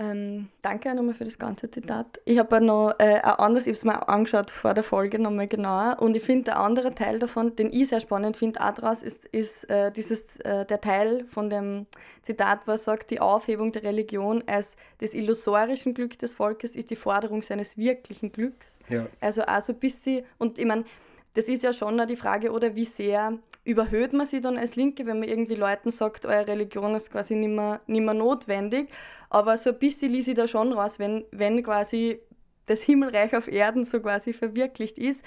[0.00, 2.20] Ähm, danke auch nochmal für das ganze Zitat.
[2.24, 5.46] Ich habe noch äh, ein anderes, ich habe es mir angeschaut vor der Folge nochmal
[5.46, 9.02] genauer und ich finde, der andere Teil davon, den ich sehr spannend finde, auch daraus
[9.02, 11.86] ist, ist äh, dieses, äh, der Teil von dem
[12.22, 16.96] Zitat, was sagt, die Aufhebung der Religion als des illusorischen Glück des Volkes ist die
[16.96, 18.78] Forderung seines wirklichen Glücks.
[18.88, 19.06] Ja.
[19.20, 20.84] Also auch so ein bisschen, und ich meine,
[21.34, 25.06] das ist ja schon die Frage, oder wie sehr überhöht man sie dann als Linke,
[25.06, 28.88] wenn man irgendwie Leuten sagt, eure Religion ist quasi nicht mehr, nicht mehr notwendig.
[29.30, 32.20] Aber so ein bisschen ließ ich da schon raus, wenn, wenn quasi
[32.66, 35.24] das Himmelreich auf Erden so quasi verwirklicht ist,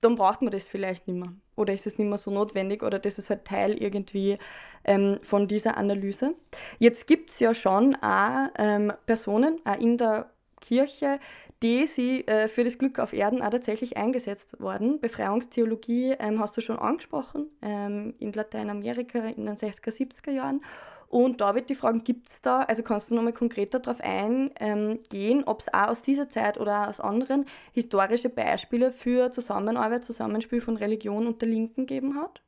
[0.00, 1.32] dann braucht man das vielleicht nicht mehr.
[1.54, 4.36] Oder ist es nicht mehr so notwendig oder das ist halt Teil irgendwie
[4.84, 6.34] ähm, von dieser Analyse.
[6.78, 10.30] Jetzt gibt es ja schon auch ähm, Personen, auch in der
[10.60, 11.18] Kirche,
[11.62, 15.00] die sie äh, für das Glück auf Erden auch tatsächlich eingesetzt worden.
[15.00, 20.62] Befreiungstheologie ähm, hast du schon angesprochen, ähm, in Lateinamerika in den 60er, 70er Jahren.
[21.08, 24.50] Und da wird die Frage, gibt es da, also kannst du nochmal konkreter darauf eingehen,
[24.60, 30.60] ähm, ob es auch aus dieser Zeit oder aus anderen historische Beispiele für Zusammenarbeit, Zusammenspiel
[30.60, 32.42] von Religion und der Linken gegeben hat?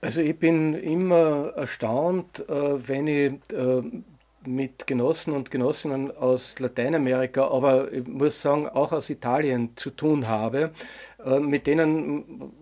[0.00, 3.82] Also ich bin immer erstaunt, äh, wenn ich äh,
[4.44, 10.26] mit Genossen und Genossinnen aus Lateinamerika, aber ich muss sagen auch aus Italien zu tun
[10.26, 10.72] habe,
[11.24, 12.52] äh, mit denen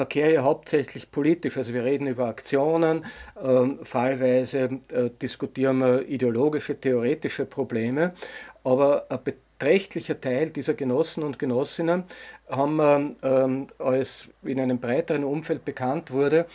[0.00, 1.58] verkehre ich hauptsächlich politisch.
[1.58, 3.04] Also wir reden über Aktionen,
[3.44, 8.14] ähm, fallweise äh, diskutieren wir ideologische, theoretische Probleme,
[8.64, 12.04] aber ein beträchtlicher Teil dieser Genossen und Genossinnen
[12.48, 16.46] haben ähm, als in einem breiteren Umfeld bekannt wurde,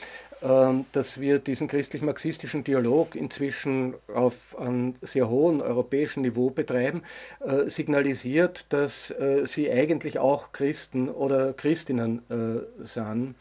[0.91, 7.01] dass wir diesen christlich-marxistischen Dialog inzwischen auf einem sehr hohen europäischen Niveau betreiben,
[7.39, 13.35] äh, signalisiert, dass äh, sie eigentlich auch Christen oder Christinnen äh, sind.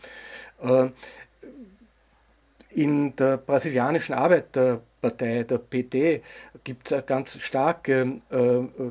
[2.71, 6.23] In der brasilianischen Arbeiterpartei, der PT,
[6.65, 8.21] gibt es eine ganz starke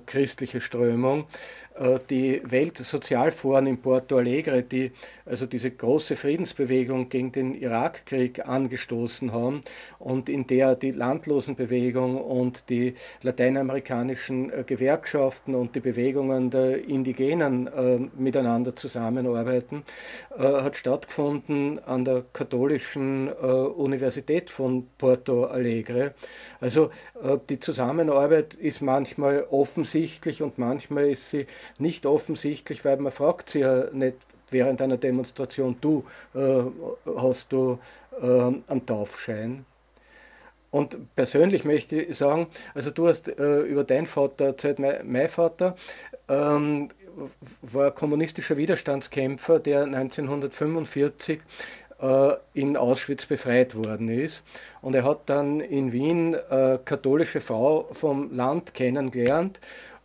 [0.05, 1.25] christliche Strömung.
[1.75, 4.91] Äh, die Weltsozialforen in Porto Alegre, die
[5.25, 9.63] also diese große Friedensbewegung gegen den Irakkrieg angestoßen haben
[9.97, 17.67] und in der die Landlosenbewegung und die lateinamerikanischen äh, Gewerkschaften und die Bewegungen der Indigenen
[17.67, 19.83] äh, miteinander zusammenarbeiten,
[20.37, 26.13] hat stattgefunden an der katholischen Universität von Porto Alegre.
[26.59, 26.89] Also
[27.49, 31.45] die Zusammenarbeit ist manchmal offensichtlich und manchmal ist sie
[31.77, 34.17] nicht offensichtlich, weil man fragt sie ja nicht
[34.49, 36.63] während einer Demonstration, du äh,
[37.17, 37.79] hast du
[38.21, 39.65] äh, einen Taufschein.
[40.71, 45.27] Und persönlich möchte ich sagen, also du hast äh, über deinen Vater erzählt, mein, mein
[45.29, 45.75] Vater
[46.27, 46.89] ähm,
[47.61, 51.41] war kommunistischer Widerstandskämpfer, der 1945
[52.01, 54.43] äh, in Auschwitz befreit worden ist.
[54.81, 59.59] Und er hat dann in Wien äh, katholische Frau vom Land kennengelernt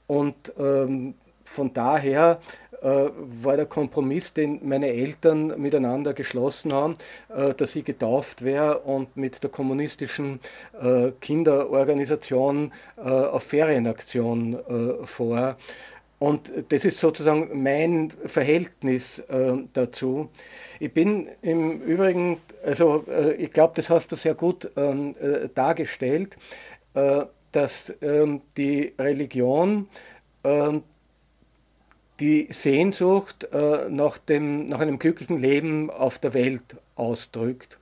[0.07, 1.14] und ähm,
[1.48, 2.40] von daher
[2.82, 6.96] äh, war der Kompromiss, den meine Eltern miteinander geschlossen haben,
[7.34, 10.40] äh, dass ich getauft wäre und mit der kommunistischen
[10.80, 15.56] äh, Kinderorganisation äh, auf Ferienaktion äh, vor.
[16.20, 20.28] Und das ist sozusagen mein Verhältnis äh, dazu.
[20.78, 23.04] Ich bin im Übrigen, also
[23.38, 25.14] ich glaube, das hast du sehr gut ähm,
[25.54, 26.37] dargestellt,
[27.52, 29.88] dass ähm, die Religion
[30.42, 30.82] ähm,
[32.20, 37.78] die Sehnsucht äh, nach, dem, nach einem glücklichen Leben auf der Welt ausdrückt.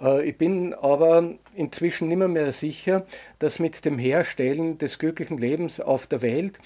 [0.00, 3.06] Äh, ich bin aber inzwischen nimmer mehr sicher,
[3.38, 6.58] dass mit dem Herstellen des glücklichen Lebens auf der Welt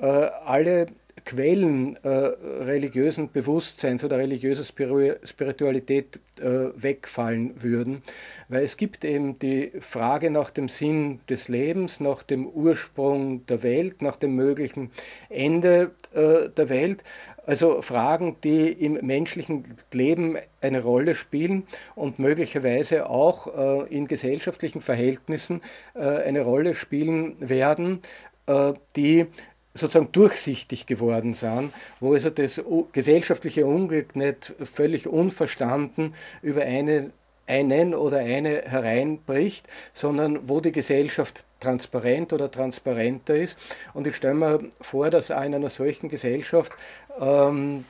[0.00, 0.86] äh, alle
[1.24, 8.02] Quellen äh, religiösen Bewusstseins oder religiöser Spiritualität äh, wegfallen würden,
[8.48, 13.62] weil es gibt eben die Frage nach dem Sinn des Lebens, nach dem Ursprung der
[13.62, 14.90] Welt, nach dem möglichen
[15.28, 17.04] Ende äh, der Welt,
[17.46, 23.46] also Fragen, die im menschlichen Leben eine Rolle spielen und möglicherweise auch
[23.88, 25.60] äh, in gesellschaftlichen Verhältnissen
[25.94, 28.00] äh, eine Rolle spielen werden,
[28.46, 29.26] äh, die
[29.74, 37.10] sozusagen durchsichtig geworden sind, wo also das gesellschaftliche Unglück nicht völlig unverstanden über eine,
[37.46, 43.58] einen oder eine hereinbricht, sondern wo die Gesellschaft transparent oder transparenter ist.
[43.94, 46.72] Und ich stelle mir vor, dass in einer solchen Gesellschaft
[47.18, 47.84] ähm,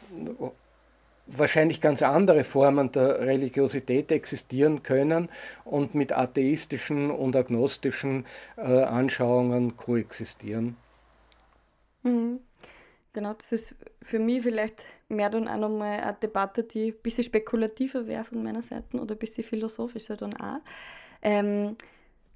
[1.26, 5.28] wahrscheinlich ganz andere Formen der Religiosität existieren können
[5.64, 10.76] und mit atheistischen und agnostischen äh, Anschauungen koexistieren.
[12.02, 12.40] Mhm.
[13.12, 17.24] Genau, das ist für mich vielleicht mehr dann auch nochmal eine Debatte, die ein bisschen
[17.24, 20.60] spekulativer wäre von meiner Seite oder ein bisschen philosophischer dann auch.
[21.20, 21.76] Ähm,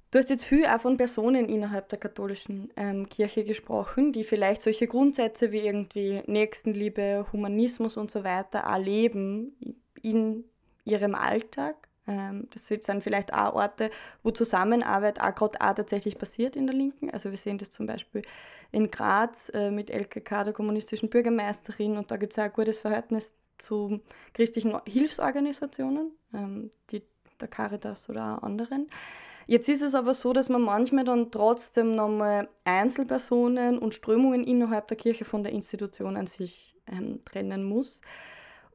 [0.09, 4.61] Du hast jetzt viel auch von Personen innerhalb der katholischen ähm, Kirche gesprochen, die vielleicht
[4.61, 9.57] solche Grundsätze wie irgendwie Nächstenliebe, Humanismus und so weiter auch leben
[10.01, 10.45] in
[10.85, 11.75] ihrem Alltag.
[12.07, 13.91] Ähm, das sind vielleicht auch Orte,
[14.23, 17.09] wo Zusammenarbeit auch gerade auch tatsächlich passiert in der Linken.
[17.09, 18.21] Also wir sehen das zum Beispiel
[18.71, 23.35] in Graz äh, mit LKK, der kommunistischen Bürgermeisterin, und da gibt es ein gutes Verhältnis
[23.57, 24.01] zu
[24.33, 27.03] christlichen Hilfsorganisationen, ähm, die,
[27.39, 28.87] der Caritas oder auch anderen.
[29.47, 34.89] Jetzt ist es aber so, dass man manchmal dann trotzdem nochmal Einzelpersonen und Strömungen innerhalb
[34.89, 38.01] der Kirche von der Institution an sich ähm, trennen muss.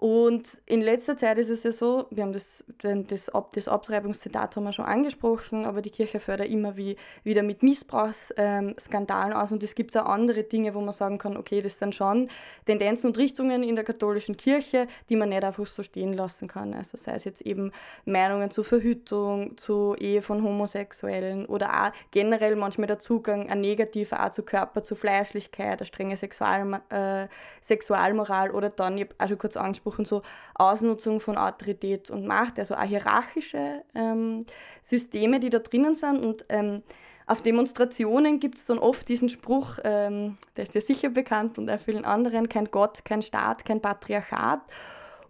[0.02, 4.64] Und in letzter Zeit ist es ja so, wir haben das, das, das Abtreibungszitat haben
[4.64, 9.62] wir schon angesprochen, aber die Kirche fördert immer wie, wieder mit Missbrauchsskandalen ähm, aus und
[9.62, 12.28] es gibt auch andere Dinge, wo man sagen kann, okay, das sind schon
[12.66, 16.74] Tendenzen und Richtungen in der katholischen Kirche, die man nicht einfach so stehen lassen kann.
[16.74, 17.70] Also sei es jetzt eben
[18.04, 24.26] Meinungen zur Verhütung, zur Ehe von Homosexuellen oder auch generell manchmal der Zugang, ein negativer
[24.26, 27.28] auch zu Körper, zu Fleischlichkeit, eine strenge Sexual, äh,
[27.60, 30.22] Sexualmoral oder dann, ich habe auch schon kurz angesprochen, Anspruch und so
[30.54, 34.44] Ausnutzung von Autorität und Macht, also auch hierarchische ähm,
[34.82, 36.18] Systeme, die da drinnen sind.
[36.18, 36.82] Und ähm,
[37.26, 41.70] auf Demonstrationen gibt es dann oft diesen Spruch, ähm, der ist ja sicher bekannt und
[41.70, 44.60] auch vielen anderen, kein Gott, kein Staat, kein Patriarchat.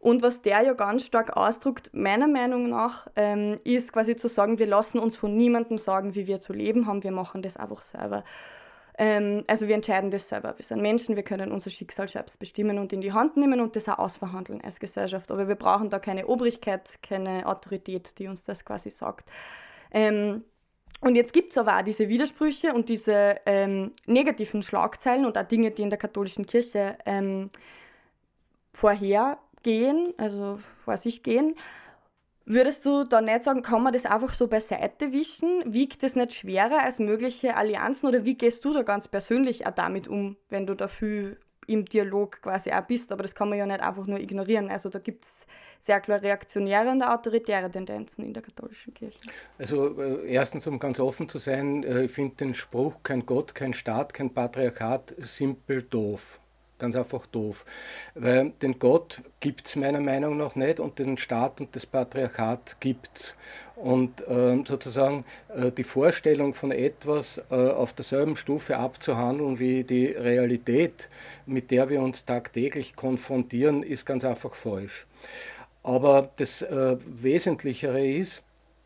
[0.01, 4.59] Und was der ja ganz stark ausdrückt, meiner Meinung nach, ähm, ist quasi zu sagen,
[4.59, 7.83] wir lassen uns von niemandem sagen, wie wir zu leben haben, wir machen das einfach
[7.83, 8.25] selber.
[8.99, 10.55] Ähm, also wir entscheiden das selber.
[10.57, 13.77] Wir sind Menschen, wir können unser Schicksal selbst bestimmen und in die Hand nehmen und
[13.77, 15.31] das auch ausverhandeln als Gesellschaft.
[15.31, 19.31] Aber wir brauchen da keine Obrigkeit, keine Autorität, die uns das quasi sagt.
[19.91, 20.45] Ähm,
[21.01, 25.43] und jetzt gibt es aber auch diese Widersprüche und diese ähm, negativen Schlagzeilen und auch
[25.43, 27.51] Dinge, die in der katholischen Kirche ähm,
[28.73, 31.57] vorhergehen, also vor sich gehen.
[32.45, 35.63] Würdest du da nicht sagen, kann man das einfach so beiseite wischen?
[35.67, 39.73] Wiegt das nicht schwerer als mögliche Allianzen oder wie gehst du da ganz persönlich auch
[39.73, 41.37] damit um, wenn du dafür
[41.69, 43.13] im Dialog quasi auch bist?
[43.13, 44.71] Aber das kann man ja nicht einfach nur ignorieren.
[44.71, 45.47] Also da gibt es
[45.79, 49.19] sehr klar reaktionäre und autoritäre Tendenzen in der katholischen Kirche.
[49.59, 53.55] Also äh, erstens, um ganz offen zu sein, äh, ich finde den Spruch, kein Gott,
[53.55, 56.41] kein Staat, kein Patriarchat, simpel doof
[56.83, 57.65] ganz einfach doof.
[58.15, 62.77] Weil den Gott gibt es meiner Meinung nach nicht und den Staat und das Patriarchat
[62.81, 63.37] gibt es.
[63.77, 65.25] Und äh, sozusagen
[65.57, 71.09] äh, die Vorstellung von etwas äh, auf derselben Stufe abzuhandeln wie die Realität,
[71.47, 75.07] mit der wir uns tagtäglich konfrontieren, ist ganz einfach falsch.
[75.83, 78.43] Aber das äh, Wesentlichere ist,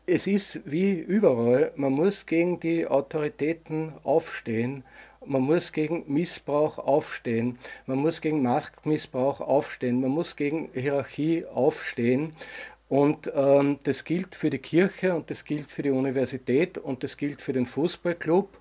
[0.09, 4.83] es ist wie überall, man muss gegen die Autoritäten aufstehen
[5.27, 12.33] man muss gegen Missbrauch aufstehen, man muss gegen Machtmissbrauch aufstehen, man muss gegen Hierarchie aufstehen.
[12.89, 17.17] Und ähm, das gilt für die Kirche und das gilt für die Universität und das
[17.17, 18.57] gilt für den Fußballclub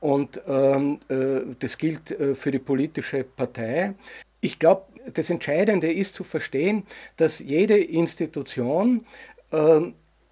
[0.00, 3.94] und ähm, äh, das gilt äh, für die politische Partei.
[4.40, 6.84] Ich glaube, das Entscheidende ist zu verstehen,
[7.16, 9.06] dass jede Institution
[9.52, 9.80] äh,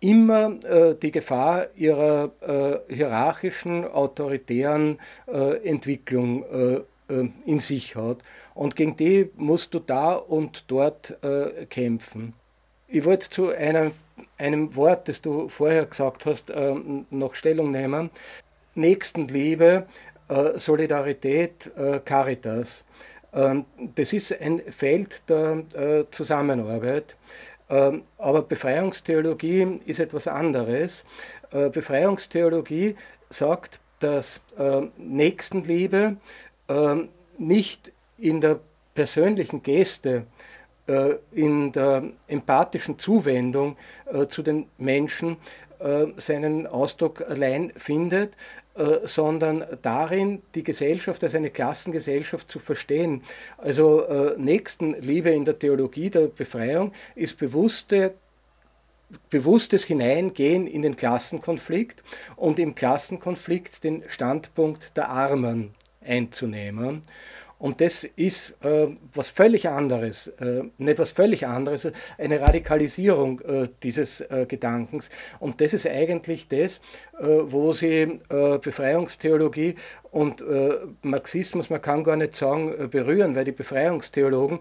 [0.04, 6.74] immer äh, die Gefahr ihrer äh, hierarchischen, autoritären äh, Entwicklung äh,
[7.12, 8.18] äh, in sich hat.
[8.54, 12.34] Und gegen die musst du da und dort äh, kämpfen.
[12.86, 13.92] Ich wollte zu einem,
[14.36, 16.52] einem Wort, das du vorher gesagt hast,
[17.10, 18.10] noch Stellung nehmen.
[18.76, 19.86] Nächstenliebe,
[20.56, 21.72] Solidarität,
[22.04, 22.84] Caritas.
[23.32, 23.64] Ähm,
[23.96, 25.64] das ist ein Feld der
[26.12, 27.16] Zusammenarbeit.
[27.70, 31.04] Ähm, aber Befreiungstheologie ist etwas anderes.
[31.50, 32.96] Äh, Befreiungstheologie
[33.30, 36.16] sagt, dass ähm, Nächstenliebe
[36.68, 38.60] ähm, nicht in der
[38.94, 40.26] persönlichen Geste,
[40.86, 45.36] äh, in der empathischen Zuwendung äh, zu den Menschen
[46.16, 48.32] seinen Ausdruck allein findet,
[48.74, 53.22] äh, sondern darin, die Gesellschaft als eine Klassengesellschaft zu verstehen.
[53.56, 58.14] Also äh, Nächstenliebe in der Theologie der Befreiung ist bewusste
[59.30, 62.02] bewusstes Hineingehen in den Klassenkonflikt
[62.34, 67.02] und im Klassenkonflikt den Standpunkt der Armen einzunehmen.
[67.58, 71.88] Und das ist äh, was völlig anderes, äh, nicht was völlig anderes,
[72.18, 75.08] eine Radikalisierung äh, dieses äh, Gedankens.
[75.38, 76.78] Und das ist eigentlich das,
[77.18, 79.76] äh, wo sie äh, Befreiungstheologie
[80.10, 80.44] und
[81.02, 84.60] Marxismus, man kann gar nicht sagen, berühren, weil die Befreiungstheologen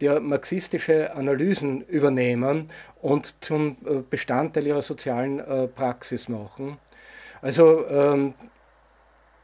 [0.00, 2.70] ja marxistische Analysen übernehmen
[3.02, 3.76] und zum
[4.08, 5.42] Bestandteil ihrer sozialen
[5.74, 6.78] Praxis machen.
[7.42, 8.32] Also ähm,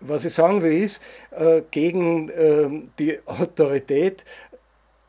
[0.00, 4.24] was ich sagen will, ist, äh, gegen äh, die Autorität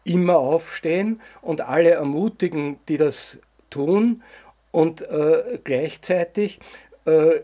[0.03, 3.37] immer aufstehen und alle ermutigen, die das
[3.69, 4.23] tun
[4.71, 6.59] und äh, gleichzeitig
[7.05, 7.41] äh,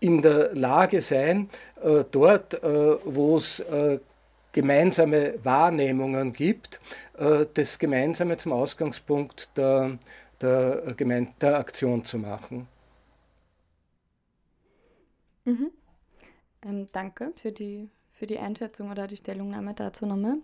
[0.00, 1.48] in der Lage sein,
[1.82, 3.62] äh, dort, äh, wo es
[4.52, 6.78] gemeinsame Wahrnehmungen gibt,
[7.54, 9.98] das Gemeinsame zum Ausgangspunkt der,
[10.42, 10.94] der,
[11.40, 12.68] der Aktion zu machen.
[15.46, 15.70] Mhm.
[16.64, 20.36] Ähm, danke für die, für die Einschätzung oder die Stellungnahme dazu nochmal.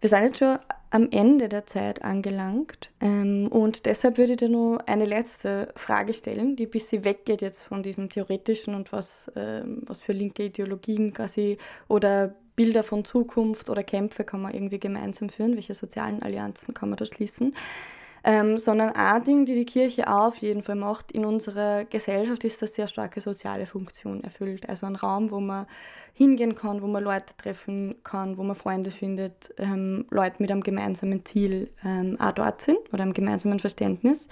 [0.00, 0.58] Wir sind jetzt schon
[0.88, 6.14] am Ende der Zeit angelangt ähm, und deshalb würde ich dir noch eine letzte Frage
[6.14, 10.44] stellen, die ein bisschen weggeht jetzt von diesem theoretischen und was, ähm, was für linke
[10.44, 16.22] Ideologien quasi oder Bilder von Zukunft oder Kämpfe kann man irgendwie gemeinsam führen, welche sozialen
[16.22, 17.54] Allianzen kann man da schließen
[18.24, 22.44] ähm, sondern ein Ding, die die Kirche auch auf jeden Fall macht in unserer Gesellschaft,
[22.44, 24.68] ist, dass sie eine starke soziale Funktion erfüllt.
[24.68, 25.66] Also ein Raum, wo man
[26.12, 30.62] hingehen kann, wo man Leute treffen kann, wo man Freunde findet, ähm, Leute mit einem
[30.62, 34.28] gemeinsamen Ziel ähm, auch dort sind oder einem gemeinsamen Verständnis.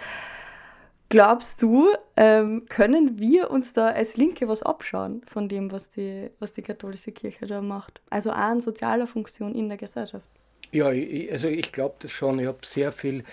[1.11, 6.28] Glaubst du, ähm, können wir uns da als Linke was abschauen von dem, was die,
[6.39, 8.03] was die katholische Kirche da macht?
[8.11, 10.26] Also auch an sozialer Funktion in der Gesellschaft.
[10.70, 12.39] Ja, also ich glaube das schon.
[12.39, 13.24] Ich habe sehr viel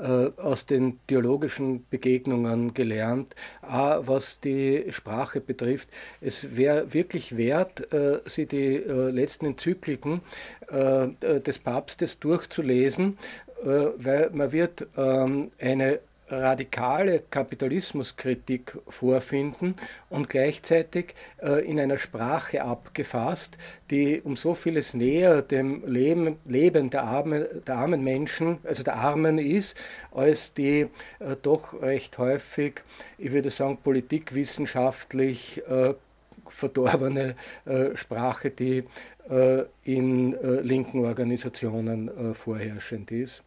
[0.00, 5.88] aus den theologischen Begegnungen gelernt, auch was die Sprache betrifft.
[6.20, 10.22] Es wäre wirklich wert, äh, sich die äh, letzten Enzykliken
[10.68, 11.08] äh,
[11.40, 13.18] des Papstes durchzulesen,
[13.62, 19.74] äh, weil man wird ähm, eine radikale Kapitalismuskritik vorfinden
[20.08, 23.56] und gleichzeitig äh, in einer Sprache abgefasst,
[23.90, 28.96] die um so vieles näher dem Leben, Leben der, armen, der armen Menschen, also der
[28.96, 29.76] Armen ist,
[30.12, 30.86] als die
[31.18, 32.82] äh, doch recht häufig,
[33.18, 35.94] ich würde sagen, politikwissenschaftlich äh,
[36.48, 37.36] verdorbene
[37.94, 38.82] Sprache, die
[39.84, 43.44] in linken Organisationen vorherrschend ist.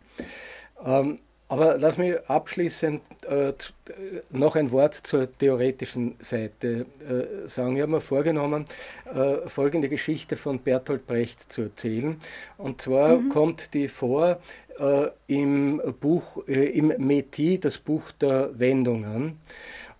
[0.85, 1.19] Ähm,
[1.53, 3.53] aber lass mich abschließend äh,
[4.31, 7.75] noch ein Wort zur theoretischen Seite äh, sagen.
[7.75, 8.65] Ich habe mir vorgenommen,
[9.13, 12.17] äh, folgende Geschichte von Bertolt Brecht zu erzählen.
[12.57, 13.29] Und zwar mhm.
[13.29, 14.39] kommt die vor
[14.79, 19.37] äh, im Buch, äh, im Meti, das Buch der Wendungen.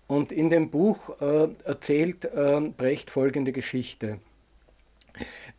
[0.08, 2.28] Und in dem Buch äh, erzählt
[2.76, 4.18] Brecht folgende Geschichte.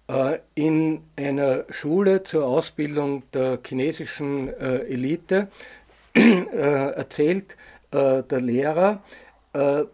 [0.07, 5.84] Äh, in einer Schule zur Ausbildung der chinesischen äh, Elite äh,
[6.15, 7.57] erzählt
[7.91, 9.03] der Lehrer,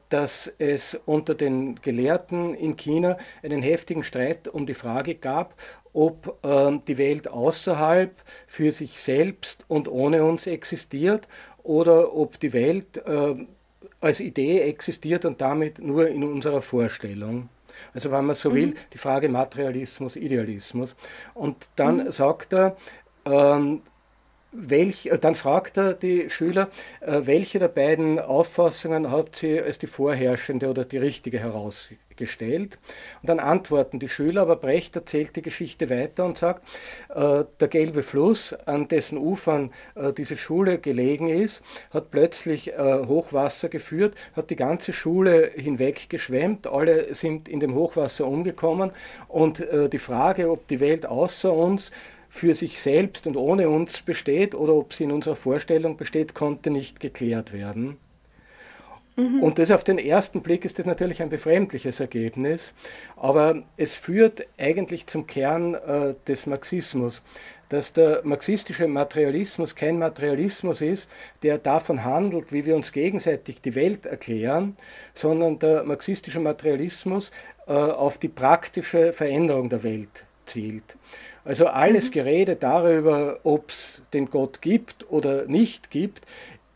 [0.09, 5.55] dass es unter den Gelehrten in China einen heftigen Streit um die Frage gab,
[5.93, 6.41] ob
[6.88, 8.11] die Welt außerhalb
[8.47, 11.28] für sich selbst und ohne uns existiert
[11.61, 13.03] oder ob die Welt
[13.99, 17.49] als Idee existiert und damit nur in unserer Vorstellung.
[17.93, 18.76] Also wenn man so will, mhm.
[18.93, 20.95] die Frage Materialismus, Idealismus.
[21.34, 22.11] Und dann mhm.
[22.11, 22.78] sagt er,
[23.26, 23.82] ähm,
[24.52, 29.80] Welch, äh, dann fragt er die Schüler, äh, welche der beiden Auffassungen hat sie als
[29.80, 32.78] die vorherrschende oder die richtige herausgestellt.
[33.22, 36.64] Und dann antworten die Schüler, aber Brecht erzählt die Geschichte weiter und sagt,
[37.16, 39.72] äh, der gelbe Fluss, an dessen Ufern
[40.18, 47.47] diese Schule gelegen ist, hat plötzlich Hochwasser geführt, hat die ganze Schule hinweggeschwemmt, alle sind
[47.47, 48.91] in dem Hochwasser umgekommen
[49.28, 51.91] und die Frage, ob die Welt außer uns
[52.34, 56.71] für sich selbst und ohne uns besteht oder ob sie in unserer Vorstellung besteht, konnte
[56.71, 57.97] nicht geklärt werden.
[59.17, 59.43] Mhm.
[59.43, 62.73] Und das auf den ersten Blick ist das natürlich ein befremdliches Ergebnis,
[63.17, 67.21] aber es führt eigentlich zum Kern äh, des Marxismus,
[67.67, 71.09] dass der marxistische Materialismus kein Materialismus ist,
[71.43, 74.77] der davon handelt, wie wir uns gegenseitig die Welt erklären,
[75.13, 77.32] sondern der marxistische Materialismus
[77.67, 80.95] äh, auf die praktische Veränderung der Welt zielt.
[81.43, 82.12] Also alles mhm.
[82.12, 86.26] Gerede darüber, ob es den Gott gibt oder nicht gibt,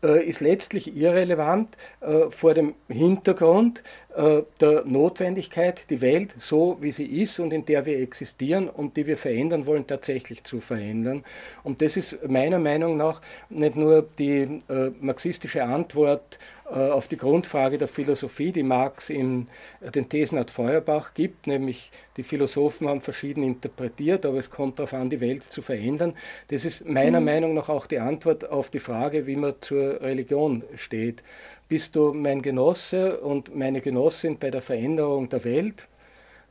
[0.05, 3.82] äh, ist letztlich irrelevant äh, vor dem Hintergrund
[4.15, 8.97] äh, der Notwendigkeit, die Welt so wie sie ist und in der wir existieren und
[8.97, 11.23] die wir verändern wollen, tatsächlich zu verändern.
[11.63, 14.59] Und das ist meiner Meinung nach nicht nur die
[14.99, 19.47] marxistische Antwort auf die Grundfrage der Philosophie, die Marx in
[19.82, 24.80] äh, den Thesen ad Feuerbach gibt, nämlich die Philosophen haben verschieden interpretiert, aber es kommt
[24.80, 26.16] darauf an, die Welt zu verändern.
[26.47, 27.26] Das ist meiner mhm.
[27.26, 31.24] Meinung nach auch die Antwort auf die Frage, wie man zur Religion steht.
[31.70, 35.88] Bist du mein Genosse und meine Genossin bei der Veränderung der Welt?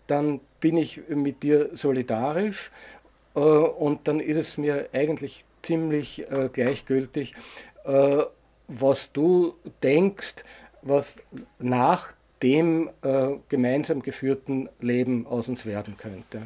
[0.06, 2.70] Dann bin ich mit dir solidarisch
[3.34, 7.32] äh, und dann ist es mir eigentlich ziemlich gleichgültig,
[8.68, 9.54] was du
[9.84, 10.36] denkst,
[10.82, 11.16] was
[11.58, 12.12] nach
[12.42, 16.42] dem äh, gemeinsam geführten Leben aus uns werden könnte.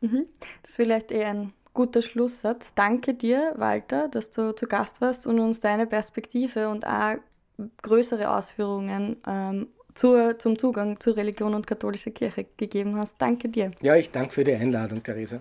[0.00, 0.26] Mhm.
[0.62, 2.74] Das ist vielleicht eher ein guter Schlusssatz.
[2.74, 7.16] Danke dir, Walter, dass du zu Gast warst und uns deine Perspektive und auch
[7.82, 13.20] größere Ausführungen ähm, zur, zum Zugang zur Religion und katholischer Kirche gegeben hast.
[13.20, 13.72] Danke dir.
[13.82, 15.40] Ja, ich danke für die Einladung, Theresa.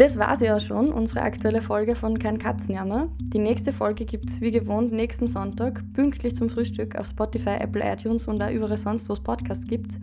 [0.00, 3.08] Das war sie ja schon, unsere aktuelle Folge von Kein Katzenjammer.
[3.20, 7.84] Die nächste Folge gibt es wie gewohnt nächsten Sonntag, pünktlich zum Frühstück auf Spotify, Apple,
[7.84, 10.00] iTunes und auch überall sonst, wo es Podcasts gibt.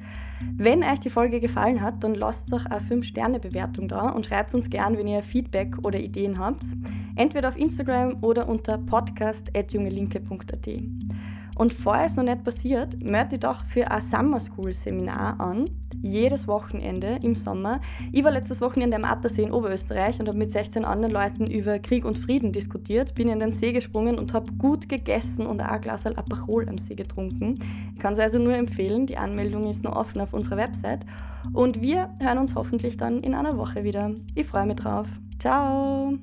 [0.55, 4.69] Wenn euch die Folge gefallen hat, dann lasst doch eine 5-Sterne-Bewertung da und schreibt uns
[4.69, 6.63] gern, wenn ihr Feedback oder Ideen habt.
[7.15, 10.69] Entweder auf Instagram oder unter podcast.jungelinke.at.
[11.55, 15.71] Und falls noch nicht passiert, melde dich doch für ein Summer School Seminar an.
[16.01, 17.81] Jedes Wochenende im Sommer.
[18.11, 21.79] Ich war letztes Wochenende am Attersee in Oberösterreich und habe mit 16 anderen Leuten über
[21.79, 23.15] Krieg und Frieden diskutiert.
[23.15, 26.95] Bin in den See gesprungen und habe gut gegessen und ein Glas Aperol am See
[26.95, 27.59] getrunken.
[27.93, 29.07] Ich kann es also nur empfehlen.
[29.07, 31.05] Die Anmeldung ist noch offen auf unserer Website.
[31.53, 34.11] Und wir hören uns hoffentlich dann in einer Woche wieder.
[34.35, 35.07] Ich freue mich drauf.
[35.39, 36.17] Ciao!